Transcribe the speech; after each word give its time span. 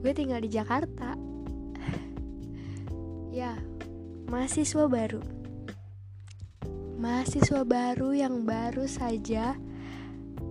gue 0.00 0.12
tinggal 0.16 0.40
di 0.40 0.48
Jakarta. 0.48 1.12
ya, 3.44 3.60
mahasiswa 4.32 4.88
baru. 4.88 5.20
Mahasiswa 6.96 7.68
baru 7.68 8.16
yang 8.16 8.48
baru 8.48 8.88
saja 8.88 9.52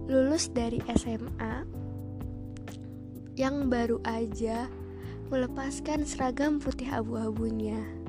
lulus 0.06 0.54
dari 0.54 0.78
SMA 0.94 1.66
yang 3.34 3.66
baru 3.66 3.98
aja 4.06 4.70
melepaskan 5.34 6.06
seragam 6.06 6.62
putih 6.62 6.94
abu-abunya. 6.94 8.07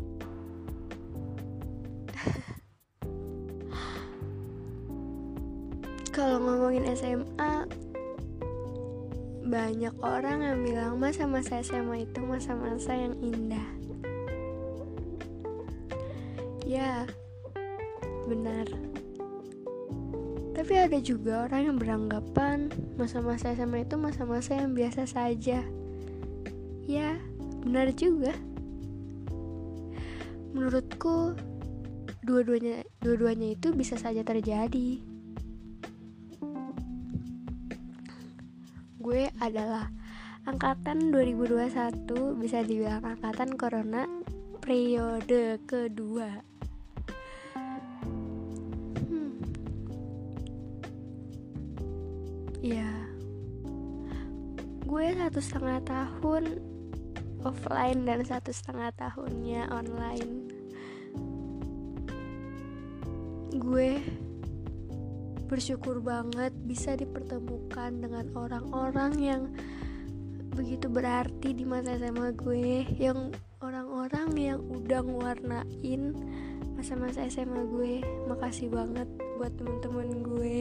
Kalau 6.19 6.42
ngomongin 6.42 6.83
SMA 6.98 7.62
banyak 9.47 9.94
orang 10.02 10.42
yang 10.42 10.58
bilang 10.66 10.92
masa-masa 10.98 11.62
SMA 11.62 12.11
itu 12.11 12.20
masa-masa 12.27 12.91
yang 12.91 13.14
indah. 13.22 13.64
Ya 16.66 17.06
benar. 18.27 18.66
Tapi 20.58 20.74
ada 20.74 20.98
juga 20.98 21.46
orang 21.46 21.70
yang 21.70 21.77
beranggapan 21.78 22.66
masa-masa 22.98 23.55
SMA 23.55 23.86
itu 23.86 23.94
masa-masa 23.94 24.58
yang 24.58 24.74
biasa 24.74 25.06
saja. 25.06 25.62
Ya 26.84 27.11
benar 27.62 27.94
juga. 27.94 28.34
Menurutku 30.50 31.39
dua-duanya 32.28 32.84
dua-duanya 33.00 33.56
itu 33.56 33.72
bisa 33.72 33.96
saja 33.96 34.20
terjadi. 34.20 35.00
Gue 39.00 39.33
adalah 39.40 39.89
angkatan 40.44 41.08
2021 41.08 42.05
bisa 42.36 42.61
dibilang 42.61 43.00
angkatan 43.00 43.56
corona 43.56 44.05
periode 44.61 45.56
kedua. 45.64 46.44
Hmm. 49.08 49.40
ya 52.61 52.90
gue 54.84 55.06
satu 55.17 55.40
setengah 55.40 55.80
tahun 55.84 56.44
offline 57.44 58.05
dan 58.08 58.24
satu 58.24 58.52
setengah 58.52 58.92
tahunnya 58.96 59.68
online 59.72 60.48
gue 63.57 64.01
bersyukur 65.48 66.05
banget 66.05 66.53
bisa 66.69 66.92
dipertemukan 66.92 68.05
dengan 68.05 68.29
orang-orang 68.36 69.13
yang 69.17 69.42
begitu 70.53 70.91
berarti 70.91 71.55
di 71.57 71.64
masa 71.64 71.97
SMA 71.97 72.35
gue 72.36 72.85
yang 73.01 73.33
orang-orang 73.64 74.29
yang 74.36 74.61
udah 74.61 75.01
ngewarnain 75.01 76.03
masa-masa 76.79 77.27
SMA 77.27 77.64
gue. 77.75 78.05
Makasih 78.31 78.70
banget 78.70 79.09
buat 79.39 79.51
temen-temen 79.59 80.09
gue. 80.23 80.61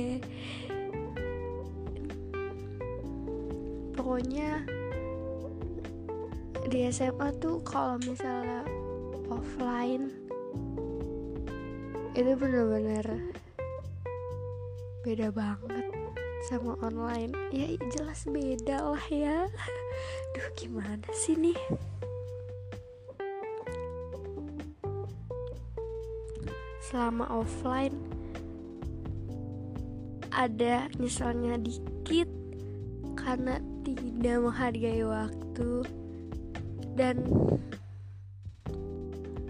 Pokoknya 3.94 4.66
di 6.68 6.90
SMA 6.90 7.32
tuh 7.38 7.62
kalau 7.62 8.02
misalnya 8.02 8.66
offline 9.30 10.07
itu 12.18 12.34
bener-bener 12.34 13.06
beda 15.06 15.30
banget 15.30 15.86
sama 16.50 16.74
online. 16.82 17.30
Ya 17.54 17.78
jelas 17.94 18.26
beda 18.26 18.82
lah 18.90 19.06
ya. 19.14 19.46
Duh 20.34 20.50
gimana 20.58 21.06
sih 21.14 21.38
nih? 21.38 21.54
Selama 26.90 27.30
offline 27.30 27.94
ada 30.34 30.90
nyeselnya 30.98 31.62
dikit 31.62 32.30
karena 33.14 33.62
tidak 33.86 34.38
menghargai 34.42 35.06
waktu 35.06 35.86
dan 36.98 37.22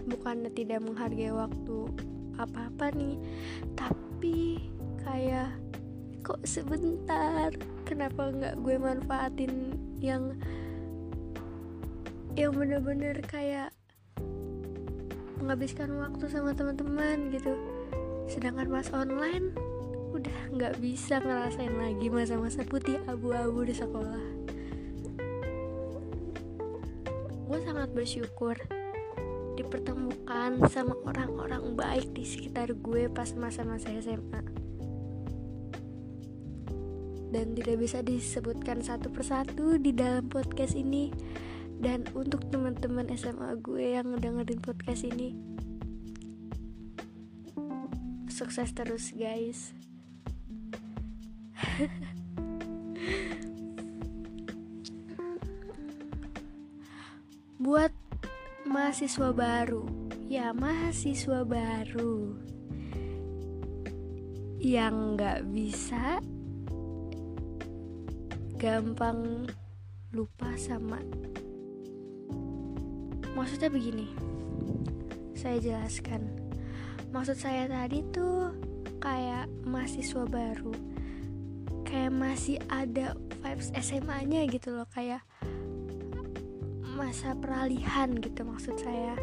bukannya 0.04 0.52
tidak 0.52 0.84
menghargai 0.84 1.32
waktu 1.32 2.07
apa-apa 2.38 2.94
nih. 2.94 3.18
Tapi 3.74 4.70
kayak 5.02 5.50
kok 6.22 6.40
sebentar? 6.46 7.50
Kenapa 7.82 8.30
nggak 8.30 8.60
gue 8.62 8.76
manfaatin 8.76 9.52
yang 9.98 10.36
yang 12.38 12.54
bener-bener 12.54 13.18
kayak 13.26 13.74
menghabiskan 15.42 15.90
waktu 15.98 16.24
sama 16.30 16.54
teman-teman 16.54 17.34
gitu. 17.34 17.56
Sedangkan 18.30 18.70
pas 18.70 18.86
online 18.94 19.50
udah 20.14 20.38
nggak 20.54 20.78
bisa 20.82 21.22
ngerasain 21.22 21.74
lagi 21.74 22.06
masa-masa 22.10 22.62
putih 22.62 22.98
abu-abu 23.10 23.66
di 23.66 23.74
sekolah. 23.74 24.24
Gue 27.48 27.58
sangat 27.64 27.88
bersyukur 27.96 28.54
dipertemukan 29.58 30.62
sama 30.70 30.94
orang-orang 31.02 31.74
baik 31.74 32.14
di 32.14 32.22
sekitar 32.22 32.70
gue 32.78 33.10
pas 33.10 33.34
masa-masa 33.34 33.90
SMA 33.98 34.68
dan 37.28 37.52
tidak 37.52 37.76
bisa 37.76 38.00
disebutkan 38.00 38.80
satu 38.80 39.12
persatu 39.12 39.76
di 39.76 39.92
dalam 39.92 40.32
podcast 40.32 40.72
ini. 40.72 41.12
Dan 41.78 42.02
untuk 42.10 42.42
teman-teman 42.50 43.06
SMA 43.14 43.54
gue 43.62 43.94
yang 43.94 44.10
ngedengerin 44.10 44.58
podcast 44.58 45.06
ini 45.06 45.30
sukses 48.38 48.70
terus 48.70 49.10
guys. 49.18 49.74
Buat 57.58 57.90
mahasiswa 58.78 59.34
baru. 59.34 59.82
Ya 60.30 60.54
mahasiswa 60.54 61.42
baru. 61.42 62.38
Yang 64.62 64.94
nggak 65.18 65.40
bisa 65.50 66.22
gampang 68.54 69.50
lupa 70.14 70.54
sama. 70.54 71.02
Maksudnya 73.34 73.66
begini 73.66 74.14
saya 75.34 75.58
jelaskan. 75.58 76.22
Maksud 77.10 77.34
saya 77.34 77.66
tadi 77.66 78.06
tuh 78.14 78.54
kayak 79.02 79.50
mahasiswa 79.66 80.22
baru 80.22 80.70
kayak 81.82 82.14
masih 82.14 82.62
ada 82.70 83.18
vibes 83.42 83.74
SMA-nya 83.74 84.44
gitu 84.46 84.76
loh 84.76 84.86
kayak 84.92 85.24
masa 86.98 87.30
peralihan 87.38 88.10
gitu 88.18 88.42
maksud 88.42 88.74
saya. 88.74 89.14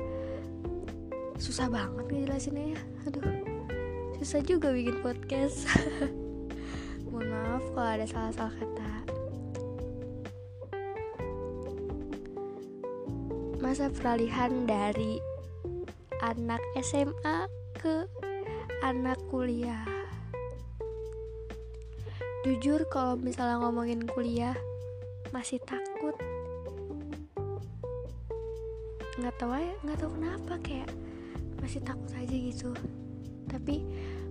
Susah 1.35 1.67
banget 1.67 2.07
ngejelasinnya 2.07 2.79
ya. 2.79 2.81
Aduh 3.11 3.55
susah 4.23 4.39
juga 4.47 4.71
bikin 4.71 5.03
podcast. 5.03 5.67
Mohon 7.11 7.27
maaf 7.35 7.63
kalau 7.75 7.89
ada 7.99 8.07
salah-salah 8.07 8.55
kata. 8.55 8.91
Masa 13.59 13.91
peralihan 13.91 14.63
dari 14.63 15.19
anak 16.23 16.63
SMA 16.79 17.51
ke 17.75 18.07
anak 18.79 19.19
kuliah. 19.27 19.83
Jujur 22.47 22.87
kalau 22.87 23.19
misalnya 23.19 23.59
ngomongin 23.59 24.07
kuliah 24.07 24.55
masih 25.33 25.59
takut 25.65 26.15
nggak 29.25 29.41
tahu 29.41 29.57
ya 29.57 29.73
nggak 29.81 29.97
tahu 29.97 30.21
kenapa 30.21 30.53
kayak 30.61 30.85
masih 31.57 31.81
takut 31.81 32.13
aja 32.13 32.29
gitu. 32.29 32.69
Tapi 33.49 33.81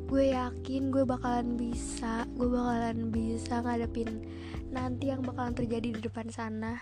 gue 0.07 0.25
yakin 0.31 0.95
gue 0.95 1.03
bakalan 1.03 1.59
bisa 1.59 2.23
gue 2.39 2.47
bakalan 2.47 3.11
bisa 3.11 3.59
ngadepin 3.59 4.23
nanti 4.71 5.11
yang 5.11 5.27
bakalan 5.27 5.51
terjadi 5.51 5.99
di 5.99 6.01
depan 6.07 6.31
sana. 6.31 6.79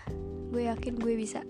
Gue 0.53 0.69
yakin 0.69 1.01
gue 1.01 1.17
bisa. 1.17 1.41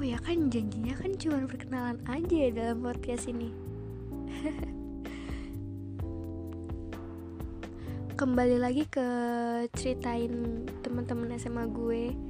ya 0.00 0.16
kan 0.16 0.48
janjinya 0.48 0.96
kan 0.96 1.12
cuma 1.20 1.44
perkenalan 1.44 2.00
aja 2.08 2.32
ya 2.32 2.48
dalam 2.48 2.80
podcast 2.80 3.28
ini. 3.28 3.52
Kembali 8.24 8.56
lagi 8.56 8.88
ke 8.88 9.04
ceritain 9.76 10.64
teman-teman 10.80 11.36
SMA 11.36 11.68
gue 11.68 12.29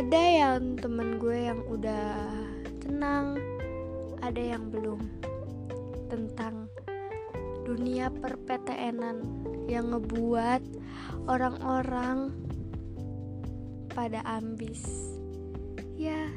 ada 0.00 0.16
yang 0.16 0.80
temen 0.80 1.20
gue 1.20 1.52
yang 1.52 1.60
udah 1.68 2.32
tenang 2.80 3.36
ada 4.24 4.40
yang 4.40 4.72
belum. 4.72 4.96
Tentang 6.08 6.72
dunia 7.68 8.08
perPTN-an 8.08 9.20
yang 9.68 9.92
ngebuat 9.92 10.64
orang-orang 11.28 12.32
pada 13.92 14.24
ambis. 14.24 14.80
Ya 16.00 16.32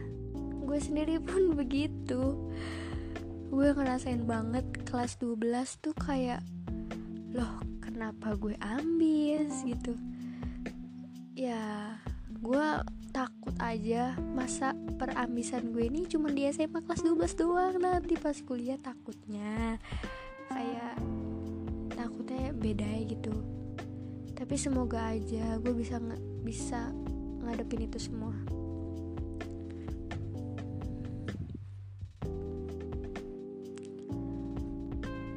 gue 0.68 0.80
sendiri 0.84 1.24
pun 1.24 1.56
begitu. 1.60 2.36
Gue 3.48 3.72
ngerasain 3.72 4.28
banget 4.28 4.68
kelas 4.84 5.16
12 5.24 5.40
tuh 5.80 5.96
kayak 6.04 6.44
loh 7.32 7.64
kenapa 7.80 8.36
gue 8.36 8.60
ambis? 8.60 9.64
gitu. 9.64 9.96
Ya 11.32 11.96
gue 12.44 12.68
takut 13.54 13.70
aja 13.70 14.18
masa 14.34 14.74
perambisan 14.98 15.78
gue 15.78 15.86
ini 15.86 16.10
cuma 16.10 16.34
di 16.34 16.50
SMA 16.50 16.82
kelas 16.90 17.06
12 17.06 17.38
doang. 17.38 17.78
Nanti 17.78 18.18
pas 18.18 18.34
kuliah 18.42 18.82
takutnya 18.82 19.78
kayak 20.50 20.98
takutnya 21.94 22.50
beda 22.58 22.90
gitu. 23.06 23.30
Tapi 24.34 24.58
semoga 24.58 25.14
aja 25.14 25.62
gue 25.62 25.70
bisa 25.70 26.02
bisa 26.42 26.90
ngadepin 27.46 27.86
itu 27.86 28.02
semua. 28.02 28.34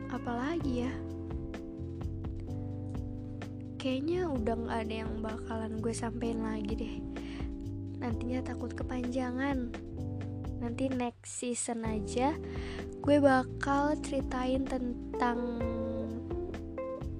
Apalagi 0.09 0.89
ya? 0.89 0.93
Kayaknya 3.77 4.21
udah 4.33 4.55
nggak 4.57 4.81
ada 4.89 4.95
yang 5.05 5.13
bakalan 5.21 5.73
gue 5.85 5.93
sampein 5.93 6.41
lagi 6.41 6.73
deh 6.81 7.06
nantinya 8.07 8.41
takut 8.47 8.71
kepanjangan. 8.71 9.75
Nanti 10.63 10.87
next 10.89 11.43
season 11.43 11.83
aja 11.83 12.39
gue 13.03 13.17
bakal 13.23 13.99
ceritain 14.03 14.63
tentang 14.67 15.63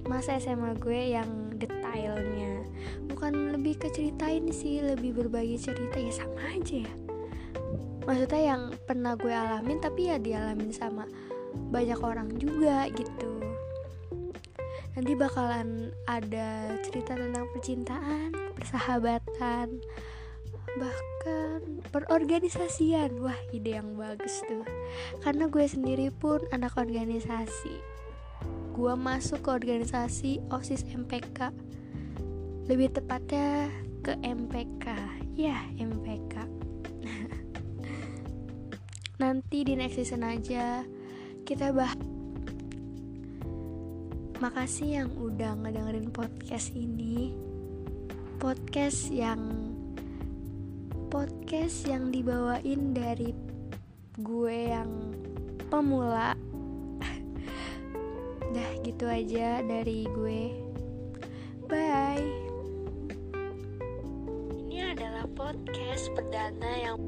masa 0.07 0.39
SMA 0.39 0.79
gue 0.79 1.19
yang 1.19 1.59
detailnya. 1.59 2.63
Bukan 3.11 3.51
lebih 3.59 3.83
ke 3.83 3.91
ceritain 3.91 4.47
sih 4.47 4.79
lebih 4.79 5.19
berbagi 5.19 5.59
cerita. 5.59 5.99
Ya 5.99 6.13
sama 6.15 6.39
aja 6.55 6.87
ya. 6.87 6.93
Maksudnya 8.07 8.41
yang 8.55 8.61
pernah 8.87 9.19
gue 9.19 9.31
alamin 9.31 9.83
tapi 9.83 10.07
ya 10.07 10.15
dialamin 10.15 10.71
sama 10.71 11.03
banyak 11.67 11.99
orang 11.99 12.31
juga 12.39 12.87
gitu. 12.95 13.35
Nanti 14.95 15.13
bakalan 15.13 15.93
ada 16.09 16.73
cerita 16.81 17.13
tentang 17.13 17.45
percintaan 17.53 18.33
persahabatan 18.57 19.77
bahkan 20.77 21.81
perorganisasian 21.89 23.17
wah 23.19 23.37
ide 23.51 23.77
yang 23.77 23.97
bagus 23.97 24.41
tuh. 24.45 24.65
Karena 25.25 25.49
gue 25.49 25.65
sendiri 25.65 26.13
pun 26.13 26.41
anak 26.53 26.77
organisasi. 26.77 27.75
Gue 28.77 28.93
masuk 28.93 29.45
ke 29.45 29.49
organisasi 29.49 30.45
osis 30.53 30.85
MPK 30.85 31.49
lebih 32.69 32.93
tepatnya 32.93 33.73
ke 34.03 34.13
MPK 34.21 34.85
ya 35.39 35.55
MPK 35.79 36.43
nanti 39.23 39.63
di 39.63 39.79
next 39.79 39.95
season 39.95 40.27
aja 40.27 40.83
kita 41.47 41.71
bah 41.71 41.95
makasih 44.37 45.01
yang 45.01 45.09
udah 45.17 45.57
ngedengerin 45.57 46.13
podcast 46.13 46.69
ini. 46.77 47.33
Podcast 48.37 49.09
yang 49.09 49.66
podcast 51.17 51.89
yang 51.89 52.13
dibawain 52.13 52.93
dari 52.93 53.33
gue 54.21 54.69
yang 54.69 55.17
pemula. 55.65 56.37
Dah 58.53 58.71
gitu 58.85 59.09
aja 59.09 59.65
dari 59.65 60.05
gue. 60.05 60.53
Bye. 61.65 62.21
Ini 64.69 64.93
adalah 64.93 65.25
podcast 65.33 66.13
perdana 66.13 66.85
yang 66.85 67.01